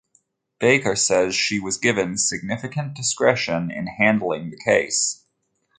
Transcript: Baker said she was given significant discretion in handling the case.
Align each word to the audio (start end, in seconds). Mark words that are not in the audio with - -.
Baker 0.57 0.95
said 0.95 1.35
she 1.35 1.59
was 1.59 1.77
given 1.77 2.17
significant 2.17 2.95
discretion 2.95 3.69
in 3.69 3.85
handling 3.85 4.49
the 4.49 4.57
case. 4.57 5.23